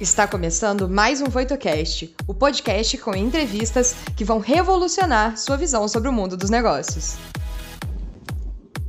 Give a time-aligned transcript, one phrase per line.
[0.00, 6.08] Está começando mais um VoitoCast, o podcast com entrevistas que vão revolucionar sua visão sobre
[6.08, 7.18] o mundo dos negócios.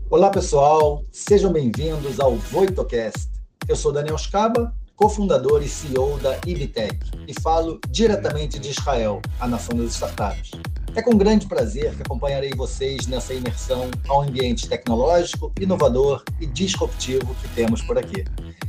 [0.10, 3.30] Olá, pessoal, sejam bem-vindos ao VoitoCast.
[3.68, 6.98] Eu sou Daniel Scaba, cofundador e CEO da Ibitec,
[7.28, 10.52] e falo diretamente de Israel, a nação das startups.
[10.94, 17.34] É com grande prazer que acompanharei vocês nessa imersão ao ambiente tecnológico, inovador e disruptivo
[17.42, 18.26] que temos por aqui.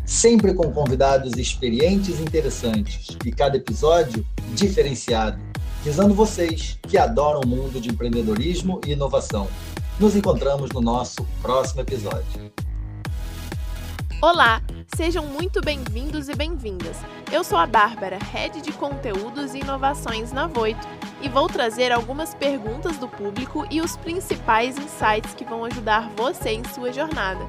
[0.06, 5.42] Sempre com convidados experientes e interessantes, e cada episódio diferenciado,
[5.82, 9.48] visando vocês que adoram o mundo de empreendedorismo e inovação.
[9.98, 12.61] Nos encontramos no nosso próximo episódio.
[14.24, 14.62] Olá,
[14.94, 16.96] sejam muito bem-vindos e bem-vindas.
[17.32, 20.86] Eu sou a Bárbara, Head de Conteúdos e Inovações na Voito,
[21.20, 26.50] e vou trazer algumas perguntas do público e os principais insights que vão ajudar você
[26.50, 27.40] em sua jornada,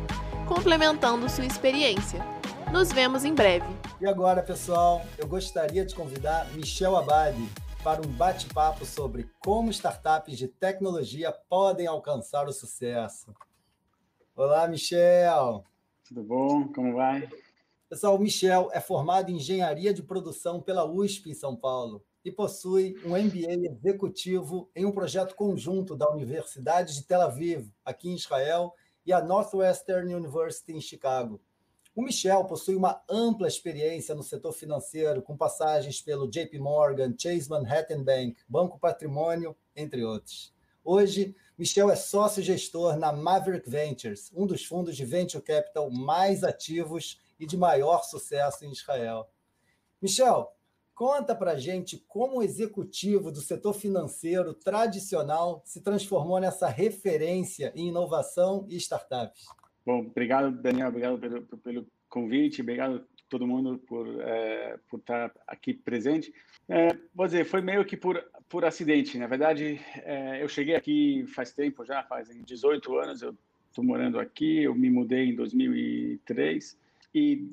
[0.48, 2.26] complementando sua experiência.
[2.72, 3.68] Nos vemos em breve.
[4.02, 7.48] E agora, pessoal, eu gostaria de convidar Michel Abadi
[7.84, 13.32] para um bate-papo sobre como startups de tecnologia podem alcançar o sucesso.
[14.36, 15.64] Olá, Michel!
[16.08, 16.68] Tudo bom?
[16.74, 17.30] Como vai?
[17.90, 22.32] Pessoal, o Michel é formado em Engenharia de Produção pela USP em São Paulo e
[22.32, 28.16] possui um MBA executivo em um projeto conjunto da Universidade de Tel Aviv, aqui em
[28.16, 28.74] Israel,
[29.06, 31.42] e a Northwestern University em Chicago.
[31.96, 37.50] O Michel possui uma ampla experiência no setor financeiro, com passagens pelo JP Morgan, Chase
[37.50, 40.54] Manhattan Bank, Banco Patrimônio, entre outros.
[40.84, 47.22] Hoje, Michel é sócio-gestor na Maverick Ventures, um dos fundos de venture capital mais ativos
[47.40, 49.30] e de maior sucesso em Israel.
[50.02, 50.52] Michel,
[50.96, 57.90] conta para gente como o executivo do setor financeiro tradicional se transformou nessa referência em
[57.90, 59.46] inovação e startups.
[59.86, 65.32] Bom, obrigado, Daniel, obrigado pelo, pelo convite, obrigado a todo mundo por, é, por estar
[65.48, 66.34] aqui presente.
[66.68, 69.18] É, vou dizer, foi meio que por, por acidente.
[69.18, 73.36] Na verdade, é, eu cheguei aqui faz tempo já, fazem 18 anos, eu
[73.68, 76.78] estou morando aqui, eu me mudei em 2003
[77.16, 77.48] e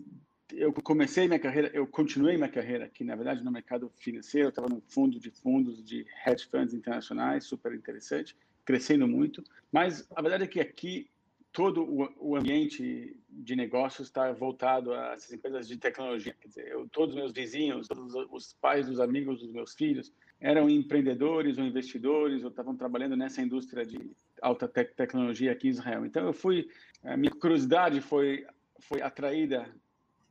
[0.53, 4.51] eu comecei minha carreira, eu continuei minha carreira aqui, na verdade, no mercado financeiro, eu
[4.51, 10.21] estava no fundo de fundos de hedge funds internacionais, super interessante, crescendo muito, mas a
[10.21, 11.09] verdade é que aqui
[11.51, 11.83] todo
[12.19, 16.37] o, ambiente de negócios está voltado essas empresas de tecnologia.
[16.41, 20.13] Quer dizer, eu, todos os meus vizinhos, todos os pais dos amigos dos meus filhos
[20.41, 25.71] eram empreendedores ou investidores ou estavam trabalhando nessa indústria de alta te tecnologia aqui em
[25.71, 26.07] Israel.
[26.07, 26.69] Então eu fui,
[27.05, 28.47] a minha curiosidade foi
[28.81, 29.69] foi atraída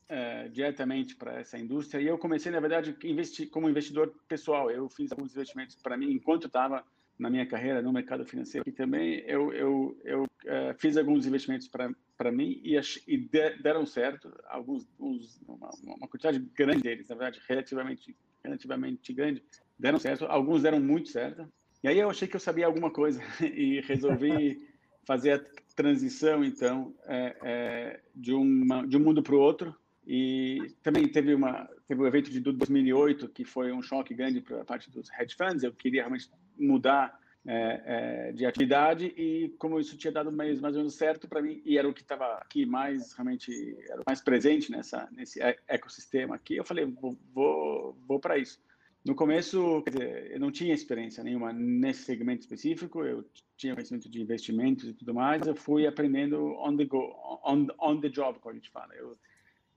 [0.07, 4.71] é, diretamente para essa indústria e eu comecei na verdade investir como investidor pessoal.
[4.71, 6.83] Eu fiz alguns investimentos para mim enquanto estava
[7.19, 8.67] na minha carreira no mercado financeiro.
[8.67, 13.17] E também eu, eu, eu uh, fiz alguns investimentos para mim e, e
[13.61, 19.43] deram certo, alguns, uns, uma, uma, quantidade grande deles, na verdade, relativamente, relativamente grande,
[19.79, 20.25] deram certo.
[20.25, 21.47] Alguns deram muito certo.
[21.81, 24.61] E aí eu achei que eu sabia alguma coisa e resolvi
[25.05, 29.73] fazer a transição, então, é, é, de, uma, de um mundo para o outro.
[30.05, 34.41] E também teve uma teve o um evento de 2008 que foi um choque grande
[34.41, 35.63] para a parte dos hedge funds.
[35.63, 40.75] Eu queria realmente mudar é, é, de atividade e como isso tinha dado mais, mais
[40.75, 44.21] ou menos certo para mim e era o que estava aqui mais realmente era mais
[44.21, 48.59] presente nessa nesse ecossistema aqui, eu falei vou vou, vou para isso.
[49.05, 54.21] No começo, dizer, eu não tinha experiência nenhuma nesse segmento específico, eu tinha conhecimento de
[54.21, 57.15] investimentos e tudo mais, eu fui aprendendo on the go,
[57.45, 58.93] on, on the job, como a gente fala.
[58.93, 59.17] Eu,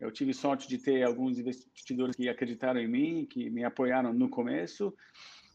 [0.00, 4.28] eu tive sorte de ter alguns investidores que acreditaram em mim, que me apoiaram no
[4.28, 4.92] começo,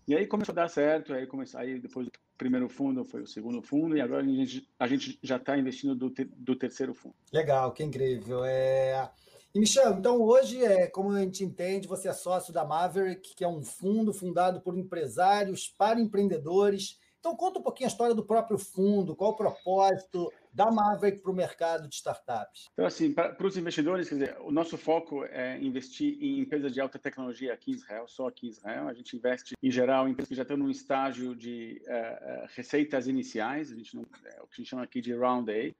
[0.07, 3.27] e aí começou a dar certo, aí começou aí depois do primeiro fundo foi o
[3.27, 6.93] segundo fundo e agora a gente, a gente já está investindo do, te, do terceiro
[6.93, 7.15] fundo.
[7.33, 8.45] Legal, que incrível.
[8.45, 9.09] É...
[9.57, 13.43] E Michel, então hoje, é, como a gente entende, você é sócio da Maverick, que
[13.43, 16.99] é um fundo fundado por empresários para empreendedores.
[17.19, 21.31] Então conta um pouquinho a história do próprio fundo, qual o propósito, da Maverick para
[21.31, 22.67] o mercado de startups?
[22.71, 26.79] Então, assim, para, os investidores, quer dizer, o nosso foco é investir em empresas de
[26.79, 28.87] alta tecnologia aqui em Israel, só aqui em Israel.
[28.87, 33.07] A gente investe, em geral, em empresas que já estão num estágio de uh, receitas
[33.07, 35.73] iniciais, a gente não, é o que a gente chama aqui de round A.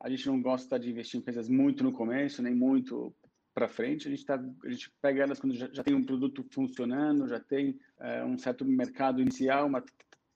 [0.00, 3.14] A gente não gosta de investir em empresas muito no começo, nem muito
[3.54, 4.08] para frente.
[4.08, 7.38] A gente, tá, a gente pega elas quando já, já tem um produto funcionando, já
[7.38, 9.84] tem uh, um certo mercado inicial, uma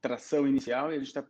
[0.01, 1.25] tração inicial, e a gente está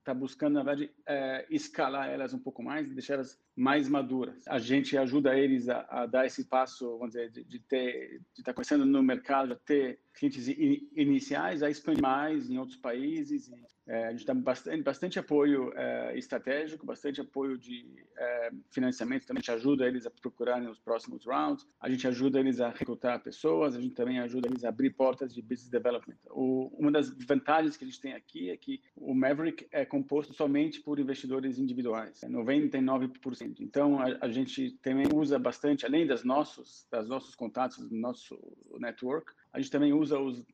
[0.00, 4.42] está buscando, na verdade, é, escalar elas um pouco mais, deixar elas mais maduras.
[4.48, 8.40] A gente ajuda eles a, a dar esse passo, vamos dizer, de, de ter, de
[8.40, 10.48] estar tá começando no mercado, a ter clientes
[10.96, 13.48] iniciais, a expandir mais em outros países.
[13.48, 13.54] E,
[13.90, 17.84] é, a gente dá bastante, bastante apoio é, estratégico, bastante apoio de
[18.16, 22.38] é, financiamento, também a gente ajuda eles a procurarem os próximos rounds, a gente ajuda
[22.38, 26.16] eles a recrutar pessoas, a gente também ajuda eles a abrir portas de business development.
[26.30, 30.32] O, uma das vantagens que a gente tem aqui é que o Maverick é composto
[30.34, 33.49] somente por investidores individuais, 99%.
[33.58, 38.38] Então, a, a gente também usa bastante, além das nossos, das nossos contatos, do nosso
[38.78, 40.46] network, a gente também usa os,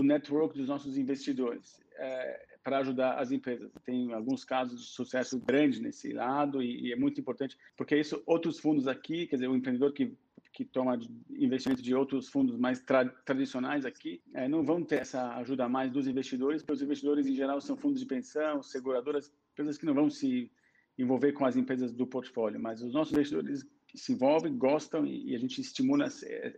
[0.00, 3.70] o network dos nossos investidores é, para ajudar as empresas.
[3.84, 8.22] Tem alguns casos de sucesso grande nesse lado e, e, é muito importante, porque isso
[8.26, 10.16] outros fundos aqui, quer dizer, o empreendedor que
[10.52, 10.98] que toma
[11.30, 15.90] investimento de outros fundos mais tra tradicionais aqui, é, não vão ter essa ajuda mais
[15.90, 19.94] dos investidores, porque os investidores em geral são fundos de pensão, seguradoras, empresas que não
[19.94, 20.50] vão se
[21.02, 23.64] envolver com as empresas do portfólio, mas os nossos investidores
[23.94, 26.08] se envolvem, gostam e, a gente estimula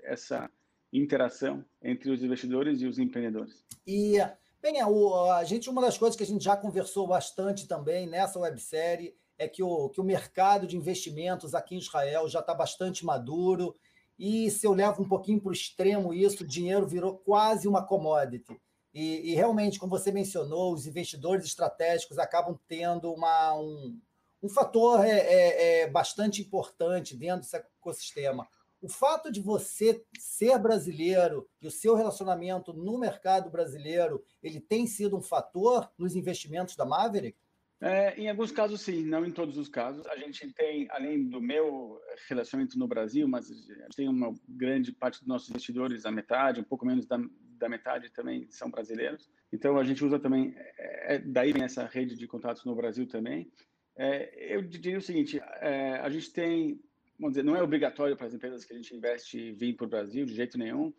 [0.05, 0.51] essa
[0.93, 3.65] interação entre os investidores e os empreendedores.
[3.87, 4.17] E,
[4.63, 9.15] bem, a gente, uma das coisas que a gente já conversou bastante também nessa websérie
[9.37, 13.75] é que o, que o mercado de investimentos aqui em Israel já está bastante maduro.
[14.17, 17.85] E se eu levo um pouquinho para o extremo isso, o dinheiro virou quase uma
[17.85, 18.57] commodity.
[18.95, 23.99] E, e, realmente, como você mencionou, os investidores estratégicos acabam tendo uma, um,
[24.45, 28.47] um fator é, é, é bastante importante dentro desse ecossistema
[28.85, 34.87] o fato de você ser brasileiro e o seu relacionamento no mercado brasileiro, ele tem
[34.87, 37.39] sido um fator nos investimentos da Maverick?
[37.81, 40.07] É, em alguns casos, sim, não em todos os casos.
[40.07, 41.99] A gente tem, além do meu
[42.29, 43.49] relacionamento no Brasil, mas
[43.97, 47.19] tem uma grande parte dos nossos investidores, a metade, um pouco menos da,
[47.57, 49.31] da metade também são brasileiros.
[49.51, 53.07] Então, a gente usa também, é, é daí vem essa rede de contatos no Brasil
[53.07, 53.51] também.
[53.97, 56.81] É, eu diria o seguinte, é, a gente tem
[57.19, 59.89] vamos dizer, não é obrigatório para as empresas que a gente investe vir para o
[59.89, 60.93] Brasil, de jeito nenhum.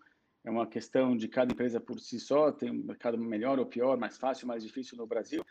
[0.44, 3.98] É uma questão de cada empresa por si só, tem um mercado melhor ou pior,
[3.98, 5.44] mais fácil, mais difícil no Brasil.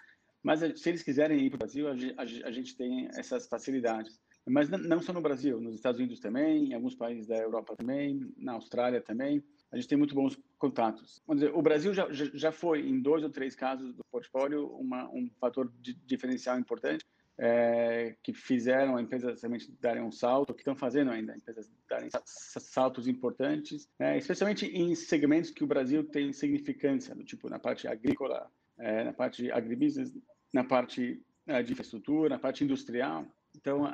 [0.42, 4.20] Mas eh, se eles quiserem ir para o Brasil, a gente tem essas facilidades.
[4.46, 8.30] Mas não só no Brasil, nos Estados Unidos também, em alguns países da Europa também,
[8.36, 9.42] na Austrália também.
[9.72, 11.22] A gente tem muito bons contatos.
[11.26, 15.08] Vamos dizer, o Brasil já, já foi, em dois ou três casos do portfólio, uma,
[15.10, 15.72] um fator
[16.06, 17.04] diferencial importante
[17.38, 22.08] é, que fizeram a empresa realmente darem um salto, que estão fazendo ainda, empresas darem
[22.24, 27.88] saltos importantes, é, especialmente em segmentos que o Brasil tem significância, do tipo na parte
[27.88, 30.12] agrícola, é, na parte agribusiness,
[30.52, 33.26] na parte é, de infraestrutura, na parte industrial.
[33.56, 33.84] Então,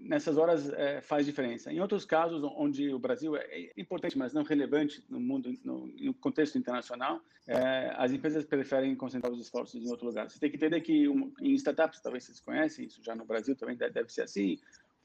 [0.00, 1.72] nessas horas é, faz diferença.
[1.72, 6.14] Em outros casos, onde o Brasil é importante, mas não relevante no mundo, no, no
[6.14, 10.30] contexto internacional, é, as empresas preferem concentrar os esforços em outro lugar.
[10.30, 13.56] Você tem que entender que um, em startups, talvez vocês conhecem isso, já no Brasil
[13.56, 14.58] também deve ser assim,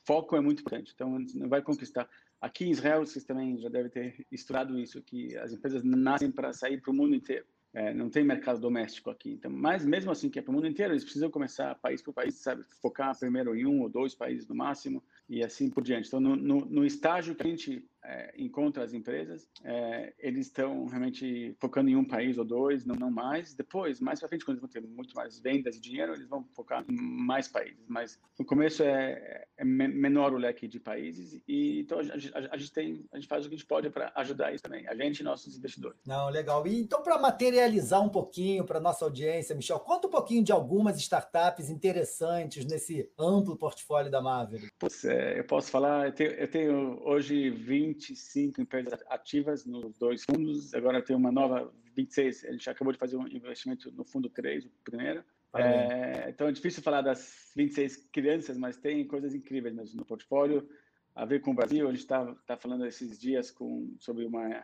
[0.05, 0.91] foco é muito importante.
[0.93, 2.07] Então, não vai conquistar.
[2.39, 6.53] Aqui em Israel, vocês também já devem ter estudado isso, que as empresas nascem para
[6.53, 7.45] sair para o mundo inteiro.
[7.77, 9.33] É, não tem mercado doméstico aqui.
[9.33, 12.11] Então, mas mesmo assim, que é para o mundo inteiro, eles precisam começar país por
[12.11, 12.63] país, sabe?
[12.81, 16.07] Focar primeiro em um ou dois países no máximo e assim por diante.
[16.07, 20.85] Então, no, no, no estágio que a gente é, encontra as empresas, é, eles estão
[20.85, 23.53] realmente focando em um país ou dois, não, não mais.
[23.53, 26.47] Depois, mais para frente, quando eles vão ter muito mais vendas e dinheiro, eles vão
[26.55, 27.85] focar em mais países.
[27.87, 32.57] Mas no começo é, é menor o leque de países e então a, a, a,
[32.57, 34.95] gente tem, a gente faz o que a gente pode para ajudar isso também, a
[34.95, 35.99] gente e nossos investidores.
[36.05, 36.65] Não, legal.
[36.65, 40.97] E então para materializar um pouquinho para nossa audiência, Michel, conta um pouquinho de algumas
[40.97, 44.61] startups interessantes nesse amplo portfólio da Marvel.
[44.79, 49.97] Pois é, eu posso falar, eu tenho, eu tenho hoje 20 25 empresas ativas nos
[49.97, 54.03] dois fundos, agora tem uma nova 26, a gente acabou de fazer um investimento no
[54.03, 55.23] fundo 3, o primeiro.
[55.55, 60.69] É, então é difícil falar das 26 crianças, mas tem coisas incríveis mesmo no portfólio.
[61.15, 64.63] A ver com o Brasil, a gente está tá falando esses dias com, sobre uma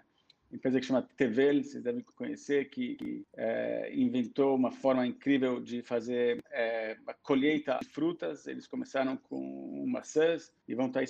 [0.51, 5.81] empresa que chama Tevel, vocês devem conhecer, que, que é, inventou uma forma incrível de
[5.81, 8.45] fazer é, a colheita de frutas.
[8.45, 11.03] Eles começaram com maçãs e vão estar tá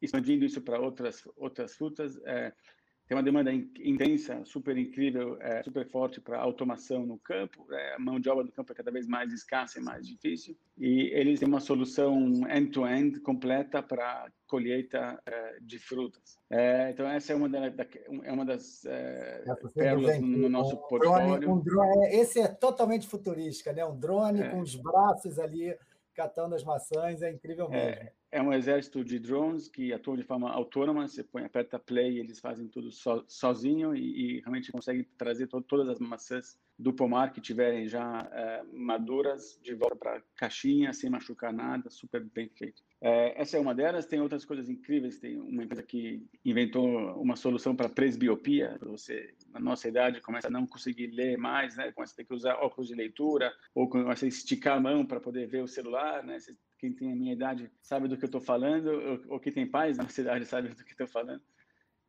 [0.00, 2.18] expandindo isso para outras outras frutas.
[2.24, 2.52] É,
[3.06, 7.64] tem uma demanda intensa, super incrível, é, super forte para automação no campo.
[7.72, 10.56] É, a mão de obra no campo é cada vez mais escassa e mais difícil.
[10.76, 12.18] E eles têm uma solução
[12.50, 16.36] end-to-end -end completa para colheita é, de frutas.
[16.50, 17.86] É, então essa é uma, da, da,
[18.24, 21.38] é uma das é, pérolas no, no, nosso um portfólio.
[21.38, 23.84] Drone, um drone, esse é totalmente futurística, né?
[23.84, 24.48] Um drone é.
[24.48, 25.76] com os braços ali
[26.12, 27.88] catando as maçãs, é incrível mesmo.
[27.88, 31.06] é um exército de drones que atuam de forma autônoma.
[31.06, 35.60] Você põe, aperta play, eles fazem tudo so, sozinho e, e, realmente conseguem trazer to,
[35.62, 40.92] todas as maçãs do pomar que tiverem já é, maduras de volta para a caixinha
[40.92, 42.82] sem machucar nada, super bem feito.
[43.00, 44.06] É, essa é uma delas.
[44.06, 45.18] Tem outras coisas incríveis.
[45.18, 46.86] Tem uma empresa que inventou
[47.20, 48.78] uma solução para presbiopia.
[48.82, 51.92] Você, na nossa idade, começa a não conseguir ler mais, né?
[51.92, 55.20] Começa a ter que usar óculos de leitura ou começa a esticar a mão para
[55.20, 56.38] poder ver o celular, né?
[56.78, 59.66] Quem tem a minha idade sabe do que eu estou falando, ou, ou quem tem
[59.66, 61.42] pais na cidade sabe do que estou falando.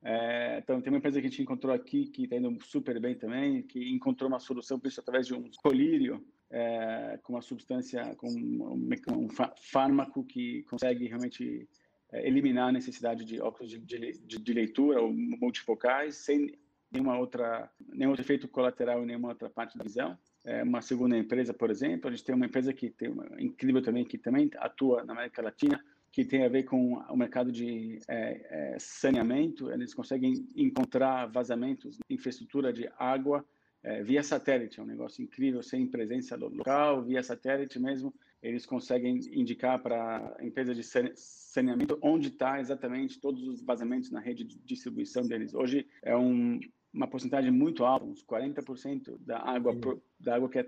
[0.03, 3.15] É, então, tem uma empresa que a gente encontrou aqui que está indo super bem
[3.15, 8.15] também, que encontrou uma solução para isso através de um colírio é, com uma substância,
[8.15, 9.27] com um, um
[9.57, 11.67] fármaco que consegue realmente
[12.11, 16.57] é, eliminar a necessidade de óculos de, de, de, leitura ou multifocais sem
[16.91, 21.17] nenhuma outra, nenhum outro efeito colateral em nenhuma outra parte da visão é, uma segunda
[21.17, 22.07] empresa, por exemplo.
[22.07, 25.41] A gente tem uma empresa que tem uma, incrível também, que também atua na América
[25.41, 29.71] Latina, que tem a ver com o mercado de é, é, saneamento.
[29.71, 33.45] Eles conseguem encontrar vazamentos, infraestrutura de água
[33.83, 34.79] é, via satélite.
[34.79, 38.13] É um negócio incrível, sem presença local, via satélite mesmo.
[38.41, 44.19] Eles conseguem indicar para a empresa de saneamento onde está exatamente todos os vazamentos na
[44.19, 45.53] rede de distribuição deles.
[45.53, 46.59] Hoje é um
[46.93, 49.75] uma porcentagem muito alta, uns 40% da água,
[50.19, 50.67] da água que é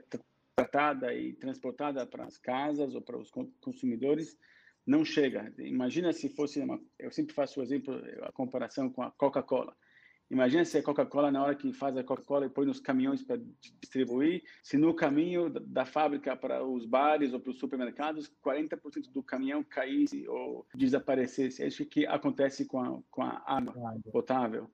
[0.55, 3.31] tratada e transportada para as casas ou para os
[3.61, 4.37] consumidores
[4.89, 5.53] não chega.
[5.59, 7.93] Imagina se fosse uma, eu sempre faço o exemplo,
[8.23, 9.77] a comparação com a Coca-Cola.
[10.31, 13.39] Imagina se a Coca-Cola, na hora que faz a Coca-Cola e põe nos caminhões para
[13.79, 19.21] distribuir, se no caminho da fábrica para os bares ou para os supermercados, 40% do
[19.21, 21.61] caminhão caísse ou desaparecesse.
[21.61, 24.71] É isso que acontece com a, com a água potável.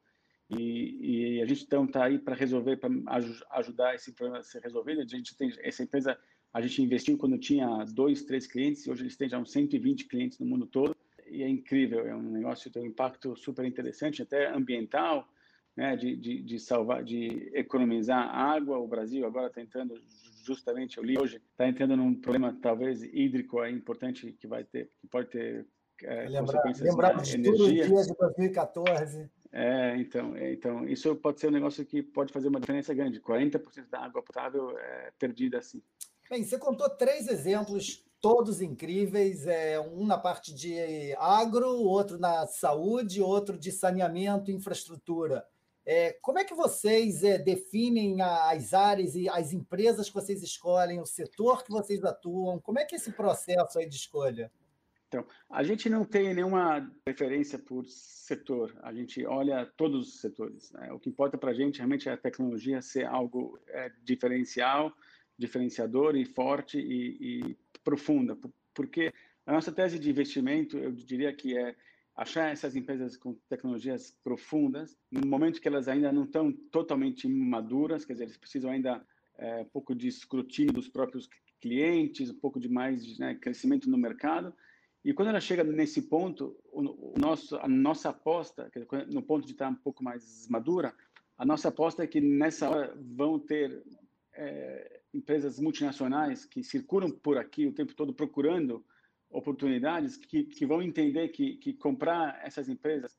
[0.49, 2.89] E, e, a gente então está aí para resolver, para
[3.51, 5.01] ajudar esse problema a ser resolvido.
[5.01, 6.17] A gente tem essa empresa,
[6.55, 10.39] a gente investiu quando tinha dois, três clientes, hoje eles têm já uns 120 clientes
[10.39, 10.95] no mundo todo.
[11.27, 15.27] E é incrível, é um negócio que tem um impacto super interessante, até ambiental,
[15.75, 18.77] né, de, de, de salvar, de economizar água.
[18.77, 19.95] O Brasil agora está entrando,
[20.45, 24.89] justamente, eu li hoje, está entrando num problema talvez hídrico aí, importante que vai ter,
[25.01, 25.67] que pode ter
[26.03, 27.85] é, lembrar, lembrar de energia.
[27.85, 29.29] Tudo de 2014.
[29.57, 33.21] É, então, é, então, isso pode ser um negócio que pode fazer uma diferença grande.
[33.21, 35.81] 40% da água potável é perdida assim.
[36.29, 40.75] Bem, você contou três exemplos, todos incríveis, é, um na parte de
[41.17, 45.47] agro, outro na saúde, outro de saneamento infraestrutura.
[45.85, 50.99] É, como é que vocês é, definem as áreas e as empresas que vocês escolhem,
[50.99, 52.59] o setor que vocês atuam?
[52.59, 54.51] Como é que é esse processo aí de escolha?
[55.15, 60.73] Então, a gente não tem nenhuma preferência por setor, a gente olha todos os setores.
[60.73, 60.91] Né?
[60.91, 64.93] O que importa para a gente realmente é a tecnologia ser algo é, diferencial,
[65.37, 68.37] diferenciador e forte e, e profunda,
[68.73, 69.13] porque
[69.45, 71.73] a nossa tese de investimento, eu diria que é
[72.13, 78.03] achar essas empresas com tecnologias profundas, no momento que elas ainda não estão totalmente maduras,
[78.03, 79.05] quer dizer, eles precisam ainda
[79.37, 81.29] é, um pouco de escrutínio dos próprios
[81.61, 84.53] clientes, um pouco de mais né, crescimento no mercado,
[85.05, 88.71] e quando ela chega nesse ponto, o, nosso, a nossa aposta,
[89.13, 90.91] no ponto de estar um pouco mais madura,
[91.37, 93.83] a nossa aposta é que nessa hora vão ter
[94.33, 98.83] é, empresas multinacionais que circulam por aqui o tempo todo procurando
[99.29, 103.15] oportunidades, que, que vão entender que, que comprar essas empresas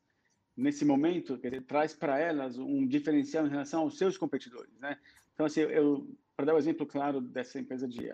[0.57, 4.97] nesse momento dizer, traz para elas um diferencial em relação aos seus competidores, né?
[5.33, 8.11] Então, assim, eu, para dar um exemplo claro dessa empresa de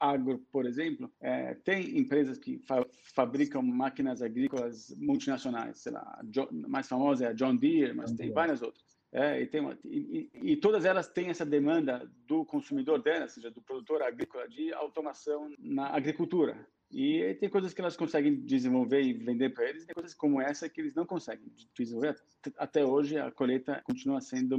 [0.00, 6.68] agro, por exemplo, é, tem empresas que fa fabricam máquinas agrícolas multinacionais, sei lá, a
[6.68, 8.34] mais famosa é a John Deere, mas John tem Deere.
[8.34, 8.90] várias outras.
[9.12, 13.42] É, e, tem uma, e, e, todas elas têm essa demanda do consumidor delas, ou
[13.42, 16.56] seja, do produtor agrícola, de automação na agricultura.
[16.92, 20.40] E tem coisas que elas conseguem desenvolver e vender para eles, e tem coisas como
[20.40, 22.16] essa que eles não conseguem desenvolver.
[22.56, 24.56] Até hoje, a colheita continua sendo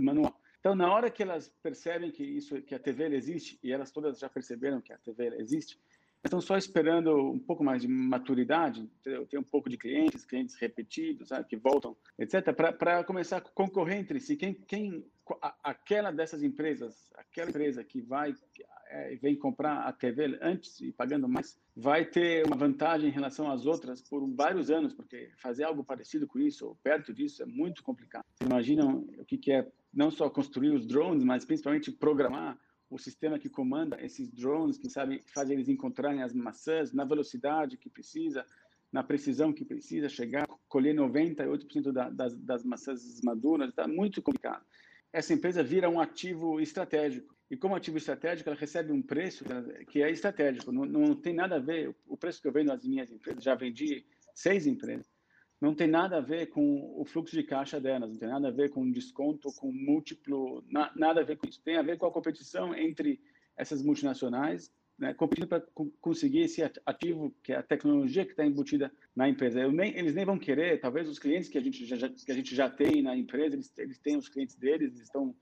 [0.00, 0.36] manual.
[0.66, 4.18] Então, na hora que elas percebem que isso, que a TV existe, e elas todas
[4.18, 5.78] já perceberam que a TV existe,
[6.24, 11.28] estão só esperando um pouco mais de maturidade, ter um pouco de clientes, clientes repetidos,
[11.28, 14.34] sabe, que voltam, etc., para começar a concorrer entre si.
[14.34, 15.06] Quem, quem,
[15.62, 18.34] aquela dessas empresas, aquela empresa que vai
[18.88, 23.50] é, vem comprar a TV antes e pagando mais, vai ter uma vantagem em relação
[23.50, 27.46] às outras por vários anos, porque fazer algo parecido com isso ou perto disso é
[27.46, 28.24] muito complicado.
[28.34, 32.98] Vocês imaginam o que, que é não só construir os drones, mas principalmente programar o
[32.98, 37.88] sistema que comanda esses drones, que sabe fazer eles encontrarem as maçãs na velocidade que
[37.88, 38.44] precisa,
[38.92, 44.64] na precisão que precisa chegar, colher 98% da, das, das maçãs maduras, está muito complicado.
[45.12, 47.34] essa empresa vira um ativo estratégico.
[47.50, 49.44] E como ativo estratégico, ela recebe um preço
[49.88, 50.70] que é estratégico.
[50.70, 53.54] Não, não tem nada a ver, o preço que eu vendo nas minhas empresas, já
[53.54, 55.15] vendi seis empresas,
[55.60, 58.52] não tem nada a ver com o fluxo de caixa delas, não tem nada a
[58.52, 61.60] ver com desconto, com múltiplo, na, nada a ver com isso.
[61.62, 63.20] Tem a ver com a competição entre
[63.56, 65.62] essas multinacionais, né, competindo para
[66.00, 69.66] conseguir esse ativo, que é a tecnologia que está embutida na empresa.
[69.68, 72.54] Nem, eles nem vão querer, talvez os clientes que a gente já, que a gente
[72.54, 75.34] já tem na empresa, eles, eles têm os clientes deles, eles estão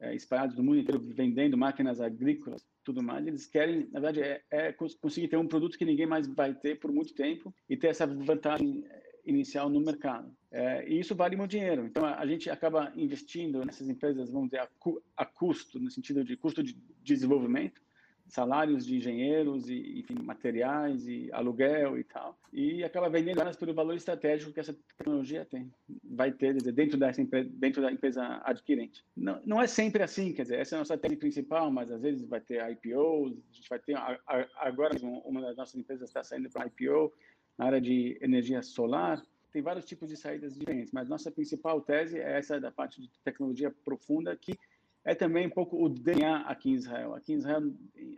[0.00, 3.26] é, espalhados no mundo inteiro vendendo máquinas agrícolas, tudo mais.
[3.26, 6.78] Eles querem, na verdade, é, é conseguir ter um produto que ninguém mais vai ter
[6.78, 8.84] por muito tempo e ter essa vantagem
[9.24, 10.34] inicial no mercado.
[10.50, 11.86] É, e isso vale muito dinheiro.
[11.86, 15.90] Então, a, a, gente acaba investindo nessas empresas, vamos dizer, a, cu, a, custo, no
[15.90, 17.80] sentido de custo de desenvolvimento,
[18.26, 23.74] salários de engenheiros e enfim, materiais e aluguel e tal, e acaba vendendo elas pelo
[23.74, 25.72] valor estratégico que essa tecnologia tem,
[26.04, 29.04] vai ter dizer, dentro dessa dentro da empresa adquirente.
[29.16, 32.00] Não, não é sempre assim, quer dizer, essa é a nossa técnica principal, mas às
[32.00, 33.96] vezes vai ter IPOs, a gente vai ter
[34.56, 37.12] agora uma das nossas empresas está saindo para IPO
[37.60, 42.18] na área de energia solar, tem vários tipos de saídas diferentes, mas nossa principal tese
[42.18, 44.58] é essa da parte de tecnologia profunda, que
[45.04, 47.14] é também um pouco o DNA aqui em Israel.
[47.14, 47.70] Aqui em Israel,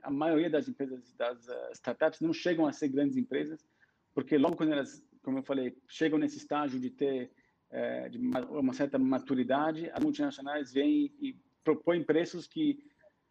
[0.04, 3.66] a maioria das empresas, das uh, startups, não chegam a ser grandes empresas,
[4.14, 7.32] porque logo quando elas, como eu falei, chegam nesse estágio de ter
[7.72, 12.78] uh, de uma, certa maturidade, as multinacionais vêm e propõem preços que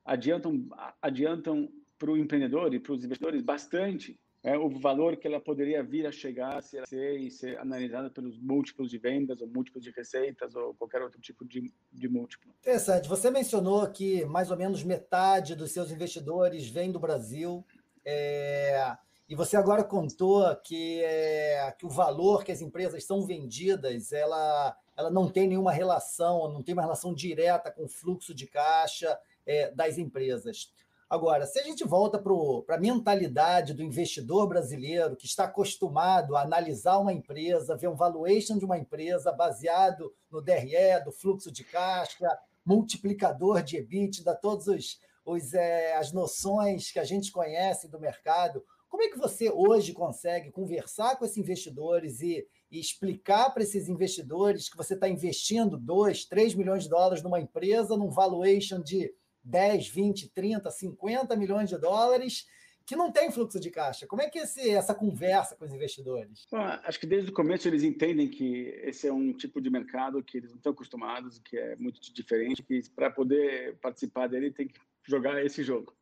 [0.03, 0.68] adiantam,
[1.01, 5.84] adiantam para o empreendedor e para os investidores bastante é, o valor que ela poderia
[5.84, 9.84] vir a chegar se ela ser, e ser analisada pelos múltiplos de vendas ou múltiplos
[9.84, 12.52] de receitas ou qualquer outro tipo de, de múltiplo.
[12.60, 13.08] Interessante.
[13.08, 17.64] Você mencionou que mais ou menos metade dos seus investidores vem do Brasil.
[18.04, 18.98] É,
[19.30, 24.76] e você agora contou que, é, que o valor que as empresas são vendidas, ela,
[24.98, 29.18] ela não tem nenhuma relação, não tem uma relação direta com o fluxo de caixa
[29.46, 30.74] é, das empresas.
[31.12, 36.41] Agora, se a gente volta para a mentalidade do investidor brasileiro que está acostumado a
[36.44, 41.65] analisar uma empresa, ver um valuation de uma empresa baseado no DRE, do fluxo de
[41.65, 42.30] caixa,
[42.65, 48.63] multiplicador de EBITDA, todas os, os, é, as noções que a gente conhece do mercado,
[48.88, 53.89] como é que você hoje consegue conversar com esses investidores e, e explicar para esses
[53.89, 59.13] investidores que você está investindo 2, 3 milhões de dólares numa empresa, num valuation de
[59.44, 62.46] 10, 20, 30, 50 milhões de dólares
[62.86, 64.08] que não tem fluxo de caixa.
[64.08, 66.48] Como é que esse, essa conversa com os investidores?
[66.52, 70.24] Bom, acho que desde o começo eles entendem que esse é um tipo de mercado
[70.24, 74.68] que eles não estão acostumados, que é muito diferente, que para poder participar dele tem
[74.68, 75.96] que jogar esse jogo.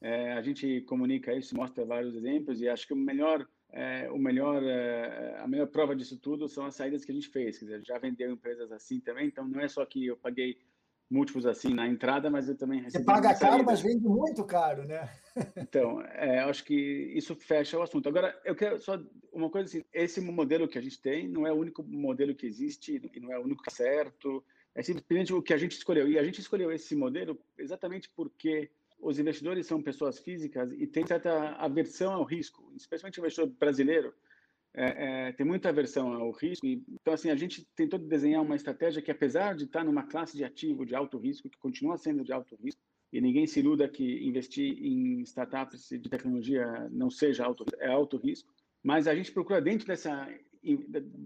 [0.00, 4.18] É, a gente comunica isso, mostra vários exemplos e acho que o melhor, é, o
[4.18, 7.58] melhor, é, a melhor prova disso tudo são as saídas que a gente fez.
[7.58, 10.58] Quer dizer, já vendeu empresas assim também, então não é só que eu paguei
[11.08, 13.04] múltiplos assim na entrada, mas eu também recebi.
[13.04, 15.08] Você paga caro, mas vende muito caro, né?
[15.56, 16.74] então, é, acho que
[17.14, 18.08] isso fecha o assunto.
[18.08, 19.00] Agora, eu quero só
[19.32, 22.46] uma coisa assim: esse modelo que a gente tem não é o único modelo que
[22.46, 24.44] existe e não é o único certo.
[24.74, 26.08] É simplesmente o que a gente escolheu.
[26.08, 31.06] E a gente escolheu esse modelo exatamente porque os investidores são pessoas físicas e tem
[31.06, 34.12] certa aversão ao risco, especialmente o investidor brasileiro
[34.76, 36.66] é, é, tem muita aversão ao risco.
[36.66, 40.36] E, então, assim, a gente tentou desenhar uma estratégia que, apesar de estar numa classe
[40.36, 42.80] de ativo de alto risco, que continua sendo de alto risco,
[43.12, 48.18] e ninguém se iluda que investir em startups de tecnologia não seja alto, é alto
[48.18, 50.28] risco, mas a gente procura dentro dessa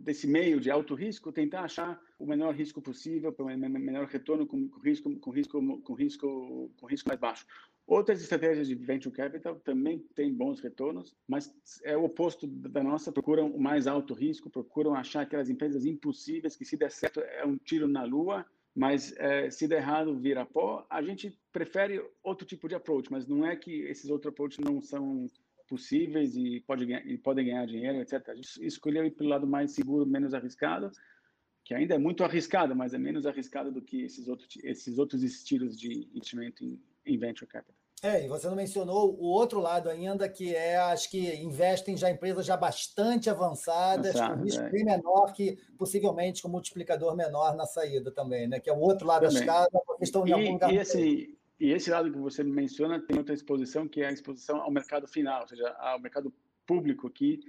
[0.04, 4.68] desse meio de alto risco tentar achar o menor risco possível o menor retorno com
[4.84, 7.46] risco com risco com risco com risco mais baixo
[7.90, 13.11] Outras estratégias de venture capital também têm bons retornos, mas é o oposto da nossa,
[13.11, 17.44] procuram o mais alto risco, procuram achar aquelas empresas impossíveis que se der certo é
[17.44, 20.87] um tiro na lua, mas é, se der errado vira pó.
[20.88, 24.81] A gente prefere outro tipo de approach, mas não é que esses outros approaches não
[24.81, 25.26] são
[25.66, 28.29] possíveis e, pode ganhar, e podem ganhar dinheiro, etc.
[28.29, 30.92] A gente escolheu ir pelo lado mais seguro, menos arriscado,
[31.64, 35.24] que ainda é muito arriscado, mas é menos arriscado do que esses outros, esses outros
[35.24, 36.81] estilos de investimento em,
[37.12, 37.75] em venture capital.
[38.03, 42.11] É, e você não mencionou o outro lado ainda, que é as que investem já
[42.11, 44.70] em empresas já bastante avançadas, Exato, com risco é.
[44.70, 48.59] bem menor, que possivelmente com multiplicador menor na saída também, né?
[48.59, 49.35] Que é o outro lado também.
[49.35, 50.73] da escada, porque estão em algum lugar.
[50.73, 54.62] E, assim, e esse lado que você menciona tem outra exposição, que é a exposição
[54.62, 56.33] ao mercado final, ou seja, ao mercado
[56.66, 57.40] público, que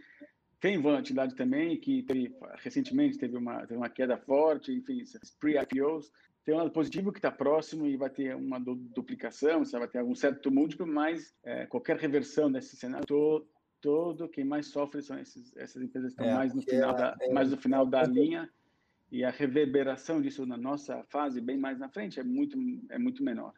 [0.60, 5.02] tem volatilidade também, que teve, recentemente teve uma, teve uma queda forte, enfim,
[5.40, 6.12] pre-IPOs,
[6.44, 10.00] tem um lado positivo que está próximo e vai ter uma duplicação, você vai ter
[10.00, 13.48] algum certo múltiplo, mas é, qualquer reversão desse cenário todo,
[13.80, 16.98] todo quem mais sofre são esses, essas empresas que estão é, mais, no final é,
[16.98, 18.50] da, é, mais no final da linha
[19.12, 22.58] e a reverberação disso na nossa fase, bem mais na frente, é muito,
[22.90, 23.54] é muito menor.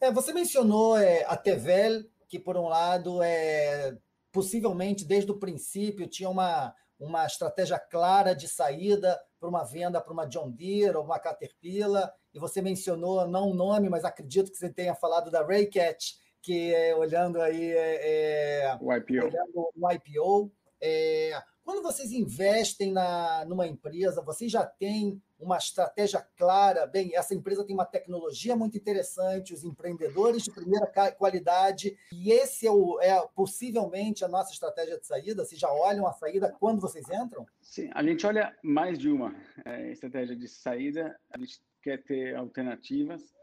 [0.00, 3.96] É, você mencionou é, a Tevel, que, por um lado, é,
[4.30, 10.12] possivelmente, desde o princípio, tinha uma, uma estratégia clara de saída para uma venda para
[10.12, 14.56] uma John Deere ou uma Caterpillar, e você mencionou, não o nome, mas acredito que
[14.56, 19.26] você tenha falado da Raycat, que é, olhando aí é, é o IPO.
[19.26, 26.26] Olhando o IPO é, quando vocês investem na, numa empresa, vocês já têm uma estratégia
[26.34, 26.86] clara.
[26.86, 32.66] Bem, essa empresa tem uma tecnologia muito interessante, os empreendedores de primeira qualidade, e esse
[32.66, 35.44] é, o, é possivelmente a nossa estratégia de saída.
[35.44, 37.46] Vocês já olham a saída quando vocês entram?
[37.60, 41.20] Sim, a gente olha mais de uma é, estratégia de saída.
[41.30, 43.34] A gente quer ter alternativas.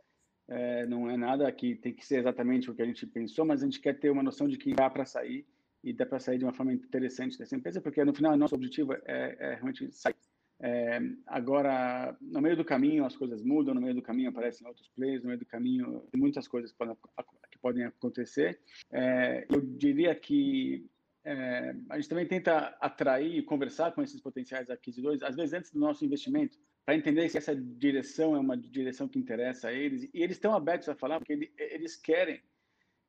[0.47, 3.63] É, não é nada que tem que ser exatamente o que a gente pensou, mas
[3.63, 5.47] a gente quer ter uma noção de que dá para sair
[5.83, 8.93] e dá para sair de uma forma interessante dessa empresa, porque no final nosso objetivo
[8.93, 10.15] é, é realmente sair.
[10.59, 14.87] É, agora, no meio do caminho as coisas mudam, no meio do caminho aparecem outros
[14.89, 16.95] players, no meio do caminho tem muitas coisas que podem,
[17.51, 18.59] que podem acontecer.
[18.91, 20.85] É, eu diria que
[21.23, 25.71] é, a gente também tenta atrair e conversar com esses potenciais aquisições, às vezes antes
[25.71, 30.03] do nosso investimento, para entender se essa direção é uma direção que interessa a eles.
[30.13, 32.39] E eles estão abertos a falar, porque eles querem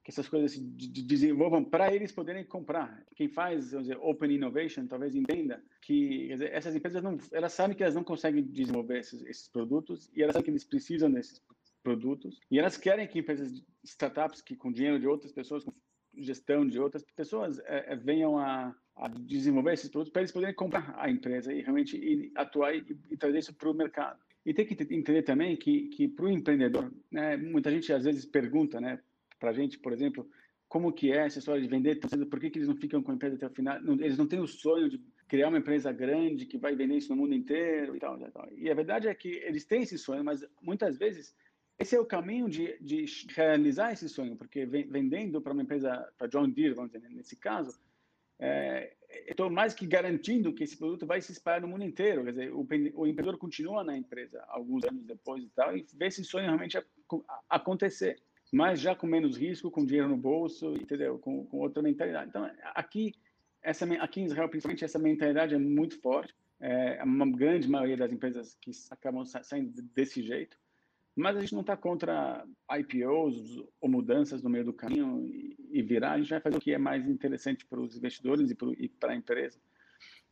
[0.06, 3.04] que essas coisas se desenvolvam para eles poderem comprar.
[3.16, 7.82] Quem faz dizer, open innovation talvez entenda que dizer, essas empresas não, elas sabem que
[7.82, 11.42] elas não conseguem desenvolver esses, esses, produtos e elas sabem que eles precisam desses
[11.82, 15.72] produtos e elas querem que empresas startups que com dinheiro de outras pessoas, com
[16.16, 20.54] gestão de outras pessoas, é, é, venham a, a, desenvolver esses produtos para eles poderem
[20.54, 24.18] comprar a empresa e realmente atuar e, e trazer isso para o mercado.
[24.44, 28.24] E tem que entender também que, que para o empreendedor, né, muita gente às vezes
[28.24, 29.00] pergunta, né,
[29.38, 30.28] para a gente, por exemplo,
[30.68, 33.14] como que é essa história de vender, por que, que eles não ficam com a
[33.14, 33.80] empresa até o final?
[33.82, 37.14] Não, eles não têm o sonho de criar uma empresa grande que vai vender isso
[37.14, 38.48] no mundo inteiro e tal, e tal.
[38.56, 41.34] E a verdade é que eles têm esse sonho, mas muitas vezes
[41.78, 43.04] esse é o caminho de, de
[43.34, 47.78] realizar esse sonho, porque vendendo para uma empresa, para John Deere, vamos dizer, nesse caso,
[48.38, 48.92] é,
[49.28, 52.24] estou mais que garantindo que esse produto vai se espalhar no mundo inteiro.
[52.24, 56.06] Quer dizer, o, o empreendedor continua na empresa alguns anos depois e tal, e vê
[56.06, 56.78] esse sonho realmente
[57.48, 58.20] acontecer
[58.52, 61.18] mas já com menos risco, com dinheiro no bolso, entendeu?
[61.18, 62.28] Com, com outra mentalidade.
[62.28, 63.14] Então, aqui,
[63.62, 66.34] essa, aqui em Israel, principalmente, essa mentalidade é muito forte.
[66.60, 70.56] É uma grande maioria das empresas que acabam saindo desse jeito.
[71.14, 72.46] Mas a gente não está contra
[72.78, 75.28] IPOs ou mudanças no meio do caminho
[75.78, 76.12] e, virar.
[76.12, 79.16] A gente vai fazer o que é mais interessante para os investidores e para a
[79.16, 79.58] empresa.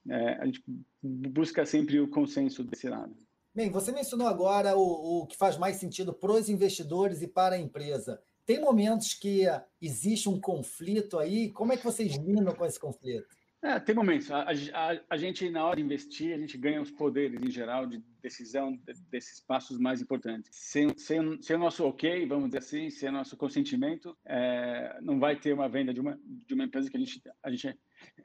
[0.09, 0.63] É, a gente
[1.03, 3.17] busca sempre o consenso desse lado.
[3.55, 7.55] Bem, você mencionou agora o, o que faz mais sentido para os investidores e para
[7.55, 8.21] a empresa.
[8.45, 9.45] Tem momentos que
[9.81, 11.51] existe um conflito aí?
[11.51, 13.35] Como é que vocês lidam com esse conflito?
[13.65, 14.31] É, tem momentos.
[14.31, 17.87] A, a, a, gente, na hora de investir, a gente ganha os poderes, em geral,
[17.87, 18.79] de decisão
[19.11, 20.51] desses passos mais importantes.
[20.53, 25.19] Sem, sem, sem o nosso ok, vamos dizer assim, sem o nosso consentimento, é, não
[25.19, 27.77] vai ter uma venda de uma, de uma empresa que a gente, a gente é,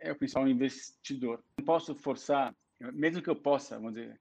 [0.01, 1.41] é o principal investidor.
[1.57, 2.53] Não posso forçar,
[2.91, 4.19] mesmo que eu possa, vamos dizer,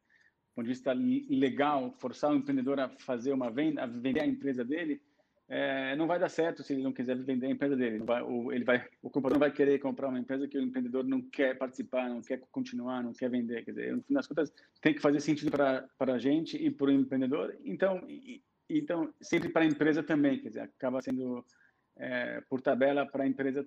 [0.59, 4.65] ponto de vista legal, forçar o empreendedor a fazer uma venda, a vender a empresa
[4.65, 5.01] dele,
[5.49, 7.99] é, não vai dar certo se ele não quiser vender a empresa dele.
[8.01, 11.23] Vai, o, ele vai, o comprador vai querer comprar uma empresa que o empreendedor não
[11.23, 13.65] quer participar, não quer continuar, não quer vender.
[13.65, 16.89] Quer dizer, no fim das contas, tem que fazer sentido para a gente e para
[16.89, 17.57] o empreendedor.
[17.65, 21.43] Então, e, então sempre para a empresa também, quer dizer, acaba sendo
[21.97, 23.67] é, por tabela para a empresa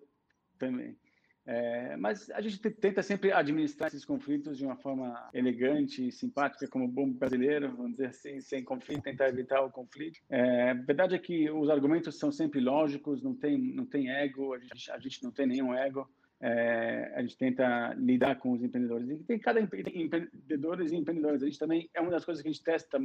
[0.59, 0.95] também.
[1.45, 6.67] É, mas a gente tenta sempre administrar esses conflitos de uma forma elegante e simpática,
[6.67, 10.19] como bom brasileiro, vamos dizer assim, sem conflito, tentar evitar o conflito.
[10.29, 14.53] É, a verdade é que os argumentos são sempre lógicos, não tem, não tem ego,
[14.53, 16.07] a gente, a gente não tem nenhum ego.
[16.43, 19.09] É, a gente tenta lidar com os empreendedores.
[19.09, 21.43] E tem cada tem empreendedores e empreendedores.
[21.43, 22.99] A gente também é uma das coisas que a gente testa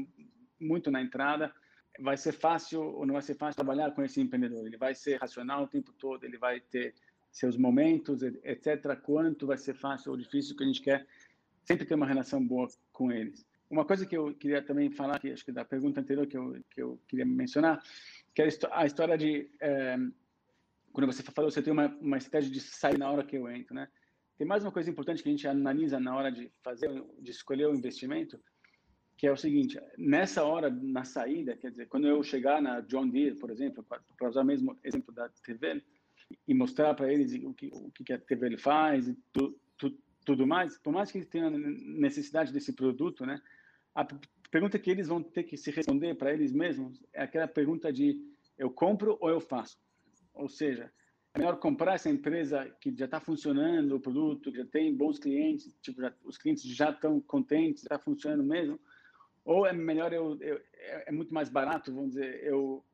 [0.59, 1.53] muito na entrada.
[2.01, 4.67] Vai ser fácil ou não vai ser fácil trabalhar com esse empreendedor?
[4.67, 6.95] Ele vai ser racional o tempo todo, ele vai ter
[7.37, 11.07] seus momentos, etc., quanto vai ser fácil ou difícil, que a gente quer
[11.63, 13.45] sempre ter uma relação boa com eles.
[13.69, 16.57] Uma coisa que eu queria também falar, que acho que da pergunta anterior que eu,
[16.71, 17.83] que eu queria mencionar,
[18.35, 19.99] que é a história de, é,
[20.93, 23.75] quando você falou, você tem uma, uma estratégia de sair na hora que eu entro,
[23.75, 23.87] né?
[24.39, 27.67] Tem mais uma coisa importante que a gente analisa na hora de fazer, de escolher
[27.67, 28.41] o investimento,
[29.15, 33.09] que é o seguinte, nessa hora, na saída, quer dizer, quando eu chegar na John
[33.09, 35.83] Deere, por exemplo, para usar mesmo exemplo da TV,
[36.47, 40.47] e mostrar para eles o que, o que a TV faz e tu, tu, tudo
[40.47, 43.41] mais, por mais que eles tenham necessidade desse produto, né?
[43.95, 44.07] A
[44.51, 48.21] pergunta que eles vão ter que se responder para eles mesmos é aquela pergunta de
[48.59, 49.79] eu compro ou eu faço?
[50.35, 50.93] Ou seja,
[51.35, 55.19] é melhor comprar essa empresa que já está funcionando o produto, que já tem bons
[55.19, 58.81] clientes, tipo, já, os clientes já estão contentes, está funcionando mesmo,
[59.45, 62.85] Ou é melhor eu, eu é, é muito mais barato, vamos dizer, eu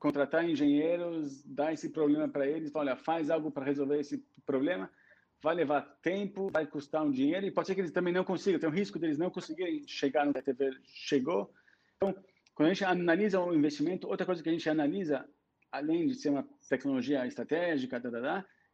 [0.00, 4.90] contratar engenheiros, dar esse problema para eles, olha, faz algo para resolver esse problema,
[5.42, 8.58] vai levar tempo, vai custar um dinheiro e pode ser que eles também não consigam,
[8.58, 11.52] tem o risco deles não conseguirem chegar no que a TV chegou.
[11.96, 12.14] Então,
[12.54, 15.28] quando a gente analisa o investimento, outra coisa que a gente analisa,
[15.70, 18.02] além de ser uma tecnologia estratégica,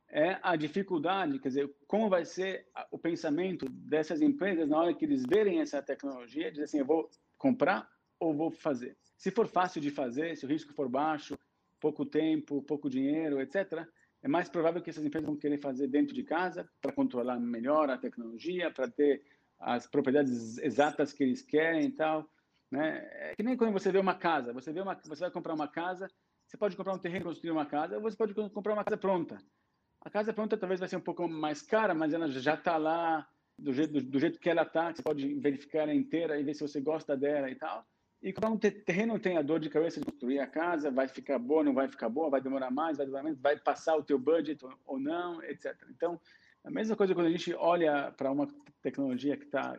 [0.08, 5.04] é a dificuldade, quer dizer, como vai ser o pensamento dessas empresas na hora que
[5.04, 7.88] eles verem essa tecnologia, dizer assim, eu vou comprar
[8.20, 8.96] ou vou fazer.
[9.16, 11.38] Se for fácil de fazer, se o risco for baixo,
[11.80, 13.86] pouco tempo, pouco dinheiro, etc.,
[14.22, 17.90] é mais provável que essas empresas vão querer fazer dentro de casa para controlar melhor
[17.90, 19.22] a tecnologia, para ter
[19.58, 22.28] as propriedades exatas que eles querem e tal.
[22.70, 23.08] Né?
[23.12, 25.68] É que nem quando você vê uma casa, você vê uma, você vai comprar uma
[25.68, 26.08] casa,
[26.46, 28.96] você pode comprar um terreno e construir uma casa, ou você pode comprar uma casa
[28.96, 29.38] pronta.
[30.00, 33.28] A casa pronta talvez vai ser um pouco mais cara, mas ela já está lá
[33.58, 36.54] do jeito, do, do jeito que ela está, você pode verificar ela inteira e ver
[36.54, 37.86] se você gosta dela e tal.
[38.26, 41.38] E comprar um terreno tem a dor de cabeça de construir a casa, vai ficar
[41.38, 44.18] boa, não vai ficar boa, vai demorar mais, vai demorar menos, vai passar o teu
[44.18, 45.76] budget ou não, etc.
[45.90, 46.20] Então,
[46.64, 48.48] a mesma coisa quando a gente olha para uma
[48.82, 49.78] tecnologia que está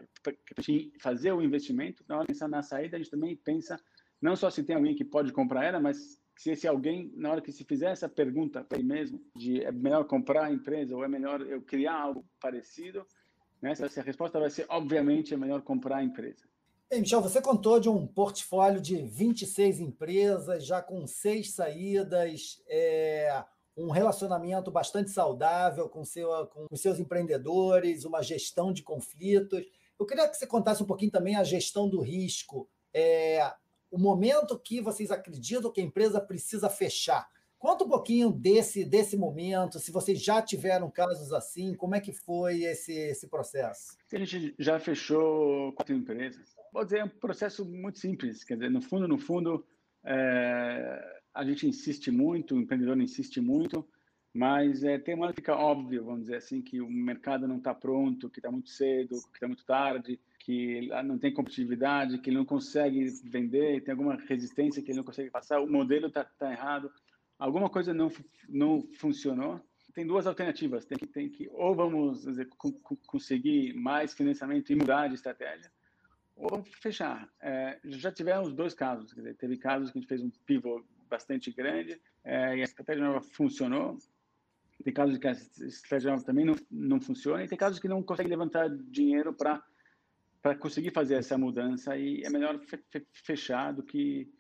[1.01, 3.77] fazer o investimento, na hora de pensar na saída, a gente também pensa
[4.21, 7.41] não só se tem alguém que pode comprar ela, mas se esse alguém, na hora
[7.41, 11.03] que se fizer essa pergunta para ele mesmo, de é melhor comprar a empresa ou
[11.03, 13.05] é melhor eu criar algo parecido,
[13.62, 13.75] né?
[13.75, 16.47] se a resposta vai ser, obviamente, é melhor comprar a empresa.
[16.89, 23.43] Ei, Michel, você contou de um portfólio de 26 empresas, já com seis saídas, é,
[23.76, 29.65] um relacionamento bastante saudável com, seu, com seus empreendedores, uma gestão de conflitos.
[30.00, 33.54] Eu queria que você contasse um pouquinho também a gestão do risco, é,
[33.91, 37.28] o momento que vocês acreditam que a empresa precisa fechar.
[37.59, 42.13] Conta um pouquinho desse, desse momento, se vocês já tiveram casos assim, como é que
[42.13, 43.97] foi esse, esse processo?
[44.13, 46.55] A gente já fechou quatro empresas.
[46.71, 49.65] Pode dizer, é um processo muito simples, quer dizer, no fundo, no fundo,
[50.05, 53.87] é, a gente insiste muito, o empreendedor insiste muito,
[54.31, 57.57] mas é, tem uma hora que fica óbvio, vamos dizer assim, que o mercado não
[57.57, 62.29] está pronto, que está muito cedo, que está muito tarde, que não tem competitividade, que
[62.29, 66.23] ele não consegue vender, tem alguma resistência que ele não consegue passar, o modelo está
[66.23, 66.91] tá errado
[67.38, 68.12] alguma coisa não,
[68.47, 69.62] não funcionou,
[69.93, 70.86] tem duas alternativas.
[70.86, 72.47] Tem que, tem que ou vamos dizer,
[73.08, 75.71] conseguir mais financiamento e mudar de estratégia,
[76.36, 77.28] ou vamos fechar.
[77.41, 79.13] É, já tivemos dois casos.
[79.15, 83.04] Dizer, teve casos que a gente fez um pivô bastante grande é, e a estratégia
[83.04, 83.97] nova funcionou.
[84.84, 88.04] Tem casos que a estratégia nova também não, não funciona e tem casos que não
[88.04, 89.63] consegue levantar dinheiro para
[90.39, 92.58] para conseguir fazer essa mudança e é melhor
[93.12, 94.32] fechar do que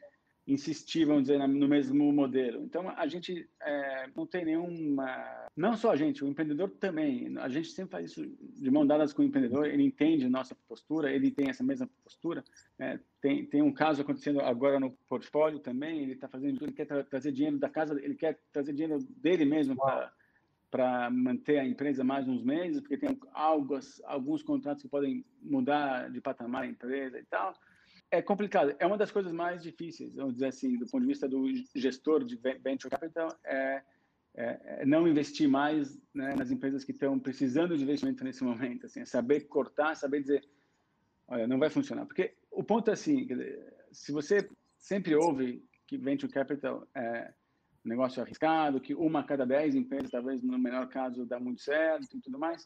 [0.47, 2.63] insistir, vamos dizer, no mesmo modelo.
[2.63, 5.47] Então, a gente é, não tem nenhuma...
[5.55, 7.37] Não só a gente, o empreendedor também.
[7.39, 10.55] A gente sempre faz isso de mão dadas com o empreendedor, ele entende a nossa
[10.67, 12.45] postura, ele tem essa mesma postura.
[12.79, 16.85] É, tem, tem um caso acontecendo agora no portfólio também, ele está fazendo ele quer
[16.85, 20.13] tra trazer dinheiro da casa, ele quer trazer dinheiro dele mesmo para
[20.69, 26.19] para manter a empresa mais uns meses, porque tem alguns contratos que podem mudar de
[26.19, 27.53] patamar a empresa e tal
[28.09, 28.75] é complicado.
[28.79, 32.23] É uma das coisas mais difíceis, vamos dizer assim, do ponto de vista do gestor
[32.23, 33.81] de venture capital, é,
[34.35, 38.85] é, é não investir mais né, nas empresas que estão precisando de investimento nesse momento.
[38.85, 40.43] Assim, é saber cortar, saber dizer,
[41.27, 42.05] olha, não vai funcionar.
[42.05, 43.27] Porque o ponto é assim,
[43.91, 47.33] se você sempre ouve que venture capital é
[47.85, 51.61] um negócio arriscado, que uma a cada dez empresas, talvez no melhor caso, dá muito
[51.61, 52.65] certo e tudo mais.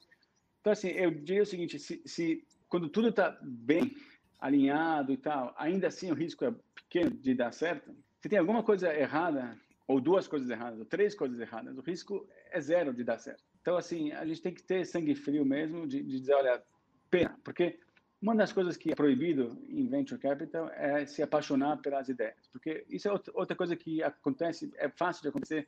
[0.59, 3.95] Então, assim, eu diria o seguinte, se, se quando tudo está bem
[4.41, 7.95] alinhado e tal, ainda assim o risco é pequeno de dar certo.
[8.19, 9.55] Se tem alguma coisa errada,
[9.87, 13.43] ou duas coisas erradas, ou três coisas erradas, o risco é zero de dar certo.
[13.61, 16.61] Então, assim, a gente tem que ter sangue frio mesmo de, de dizer, olha,
[17.09, 17.79] pena, porque
[18.21, 22.83] uma das coisas que é proibido em venture capital é se apaixonar pelas ideias, porque
[22.89, 25.67] isso é outra coisa que acontece, é fácil de acontecer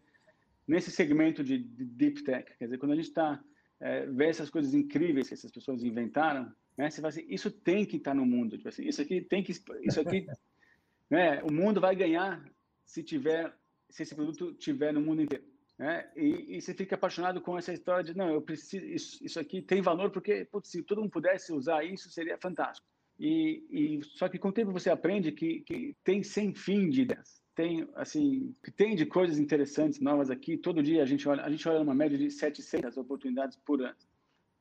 [0.67, 3.39] nesse segmento de, deep tech, quer dizer, quando a gente está
[3.79, 6.89] é, vê essas coisas incríveis que essas pessoas inventaram, né?
[6.89, 9.51] Você fala assim, isso tem que estar no mundo, tipo assim, isso aqui tem que,
[9.51, 10.25] isso aqui,
[11.09, 11.41] né?
[11.43, 12.43] O mundo vai ganhar
[12.86, 13.53] se tiver,
[13.89, 15.45] se esse produto tiver no mundo inteiro,
[15.77, 16.09] né?
[16.15, 19.62] E, e você fica apaixonado com essa história de não, eu preciso, isso, isso aqui
[19.62, 22.88] tem valor porque putz, se todo mundo pudesse usar isso seria fantástico.
[23.19, 27.03] E, e só que com o tempo você aprende que, que tem sem fim de
[27.03, 31.43] ideias tem assim que tem de coisas interessantes novas aqui todo dia a gente olha
[31.43, 33.95] a gente olha uma média de 700 oportunidades por ano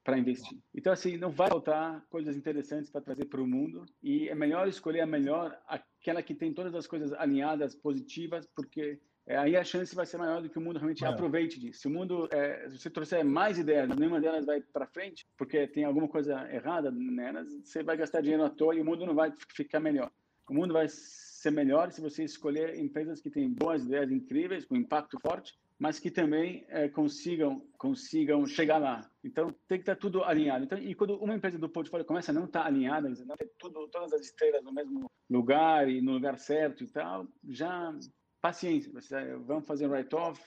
[0.04, 0.58] para investir.
[0.74, 4.66] Então, assim, não vai faltar coisas interessantes para trazer para o mundo e é melhor
[4.66, 9.62] escolher a melhor, aquela que tem todas as coisas alinhadas, positivas, porque é, aí a
[9.62, 11.82] chance vai ser maior do que o mundo realmente aproveite disso.
[11.82, 15.66] Se o mundo, é, se você trouxer mais ideias, nenhuma delas vai para frente, porque
[15.68, 19.14] tem alguma coisa errada nelas, você vai gastar dinheiro à toa e o mundo não
[19.14, 20.10] vai ficar melhor.
[20.48, 24.74] O mundo vai ser melhor se você escolher empresas que têm boas ideias incríveis, com
[24.74, 29.10] impacto forte, mas que também é, consigam consigam chegar lá.
[29.24, 30.64] Então tem que estar tudo alinhado.
[30.64, 33.88] Então, e quando uma empresa do portfólio começa a não estar alinhada, não ter tudo,
[33.88, 37.92] todas as estrelas no mesmo lugar e no lugar certo e tal, já
[38.40, 38.92] paciência.
[38.92, 40.40] Você, vamos fazer write-off,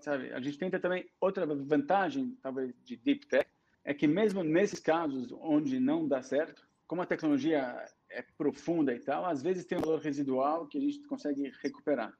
[0.00, 0.32] sabe?
[0.32, 3.50] A gente tenta também outra vantagem, talvez de deep tech,
[3.82, 9.00] é que mesmo nesses casos onde não dá certo, como a tecnologia é profunda e
[9.00, 12.16] tal, às vezes tem um valor residual que a gente consegue recuperar.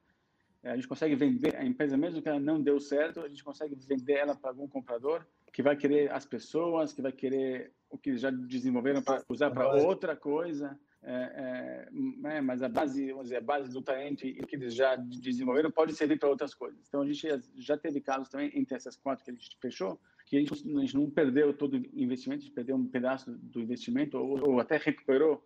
[0.62, 3.42] É, a gente consegue vender a empresa, mesmo que ela não deu certo, a gente
[3.42, 7.98] consegue vender ela para algum comprador que vai querer as pessoas, que vai querer o
[7.98, 10.78] que já desenvolveram para usar para outra coisa.
[11.04, 14.54] É, é, é, mas a base, vamos dizer, a base do talento e o que
[14.54, 16.78] eles já desenvolveram pode servir para outras coisas.
[16.88, 20.36] Então a gente já teve casos também entre essas quatro que a gente fechou, que
[20.36, 23.60] a gente, a gente não perdeu todo o investimento, a gente perdeu um pedaço do
[23.60, 25.44] investimento ou, ou até recuperou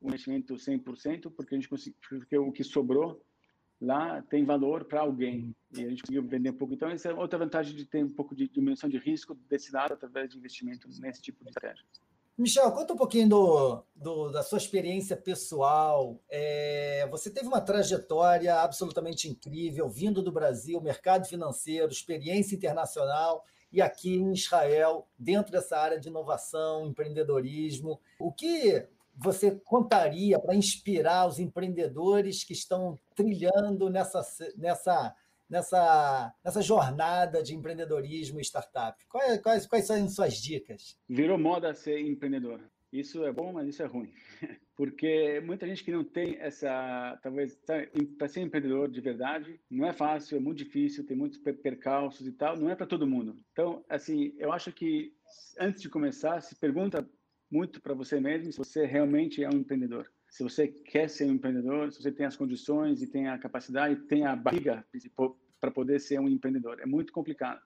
[0.00, 3.24] o investimento 100%, porque a gente conseguiu, porque o que sobrou
[3.80, 6.74] lá tem valor para alguém e a gente conseguiu vender um pouco.
[6.74, 9.94] Então, essa é outra vantagem de ter um pouco de diminuição de risco desse lado
[9.94, 11.84] através de investimento nesse tipo de estratégia.
[12.36, 16.22] Michel, conta um pouquinho do, do da sua experiência pessoal.
[16.30, 23.82] É, você teve uma trajetória absolutamente incrível, vindo do Brasil, mercado financeiro, experiência internacional e
[23.82, 28.00] aqui em Israel, dentro dessa área de inovação, empreendedorismo.
[28.20, 28.86] O que
[29.18, 34.22] você contaria para inspirar os empreendedores que estão trilhando nessa,
[34.56, 35.14] nessa,
[35.50, 38.96] nessa, nessa jornada de empreendedorismo e startup?
[39.08, 40.96] Quais, quais, quais são suas dicas?
[41.08, 42.60] Virou moda ser empreendedor.
[42.92, 44.12] Isso é bom, mas isso é ruim.
[44.74, 47.58] Porque muita gente que não tem essa, talvez,
[48.16, 52.32] para ser empreendedor de verdade, não é fácil, é muito difícil, tem muitos percalços e
[52.32, 53.36] tal, não é para todo mundo.
[53.52, 55.12] Então, assim, eu acho que
[55.58, 57.06] antes de começar, se pergunta
[57.50, 60.10] muito para você mesmo se você realmente é um empreendedor.
[60.28, 63.96] Se você quer ser um empreendedor, se você tem as condições e tem a capacidade,
[64.02, 64.84] tem a barriga
[65.60, 66.80] para poder ser um empreendedor.
[66.80, 67.60] É muito complicado.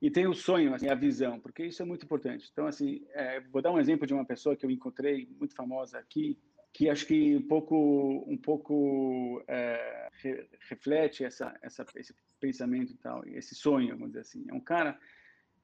[0.00, 2.48] E tem o sonho, assim, a visão, porque isso é muito importante.
[2.52, 5.98] Então, assim, é, vou dar um exemplo de uma pessoa que eu encontrei muito famosa
[5.98, 6.38] aqui,
[6.72, 12.96] que acho que um pouco, um pouco é, re, reflete essa, essa, esse pensamento e
[12.96, 14.44] tal, esse sonho, vamos dizer assim.
[14.48, 14.98] É um cara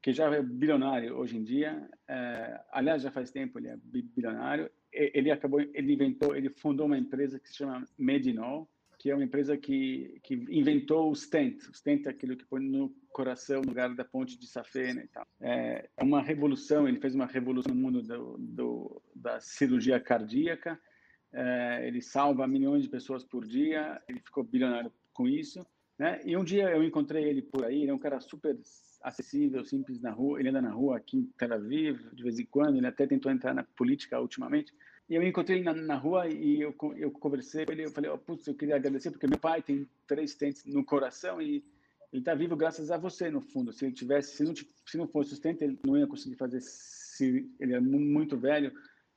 [0.04, 1.88] que já é bilionário hoje em dia.
[2.06, 4.70] É, aliás, já faz tempo ele é bilionário.
[4.92, 9.24] Ele acabou, ele inventou, ele fundou uma empresa que se chama Medinol, que é uma
[9.24, 11.66] empresa que, que inventou o stent.
[11.70, 15.08] O stent é aquilo que põe no coração, no lugar da ponte de safena e
[15.08, 15.26] tal.
[15.40, 20.78] É, é uma revolução, ele fez uma revolução no mundo do, do, da cirurgia cardíaca.
[21.32, 25.64] É, ele salva milhões de pessoas por dia, ele ficou bilionário com isso.
[25.98, 26.20] Né?
[26.26, 28.54] E um dia eu encontrei ele por aí, ele é um cara super
[29.04, 30.40] acessível, simples na rua.
[30.40, 32.76] Ele anda na rua aqui em Tel Aviv, de vez em quando.
[32.76, 34.72] Ele até tentou entrar na política ultimamente.
[35.08, 37.84] E eu encontrei ele na, na rua e eu, eu conversei com ele.
[37.84, 41.40] Eu falei, oh, putz, eu queria agradecer porque meu pai tem três tentes no coração
[41.40, 41.62] e
[42.10, 43.72] ele está vivo graças a você, no fundo.
[43.72, 46.60] Se ele tivesse, se não, se não fosse sustento, ele não ia conseguir fazer.
[46.62, 48.72] Se, ele é muito velho,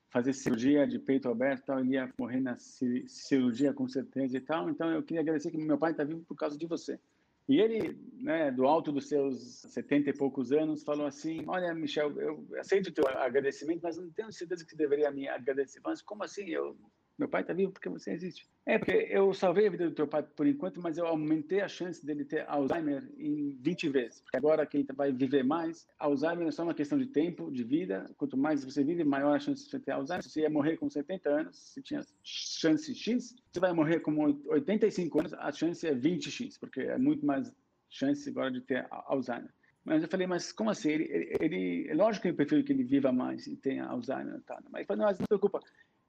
[0.10, 4.70] fazer cirurgia de peito aberto, tal, ele ia morrer na cirurgia com certeza e tal.
[4.70, 7.00] Então eu queria agradecer que meu pai está vivo por causa de você.
[7.48, 12.12] E ele, né, do alto dos seus setenta e poucos anos, falou assim: Olha, Michel,
[12.20, 15.80] eu aceito o teu agradecimento, mas não tenho certeza que você deveria me agradecer.
[15.84, 16.50] Mas como assim?
[16.50, 16.78] Eu
[17.18, 18.48] meu pai está vivo porque você existe.
[18.66, 21.68] É, porque eu salvei a vida do teu pai por enquanto, mas eu aumentei a
[21.68, 24.22] chance dele ter Alzheimer em 20 vezes.
[24.22, 27.64] Porque agora que ele vai viver mais, Alzheimer é só uma questão de tempo, de
[27.64, 28.06] vida.
[28.18, 30.24] Quanto mais você vive, maior a chance de você ter Alzheimer.
[30.24, 34.16] Se você ia morrer com 70 anos, se tinha chance X, você vai morrer com
[34.48, 37.52] 85 anos, a chance é 20X, porque é muito mais
[37.90, 39.50] chance agora de ter Alzheimer.
[39.84, 40.90] Mas eu falei, mas como assim?
[40.90, 41.06] Ele,
[41.40, 44.42] ele, ele, lógico que eu prefiro que ele viva mais e tenha Alzheimer.
[44.42, 44.60] Tá?
[44.70, 45.62] Mas ele falou, não, não se preocupa,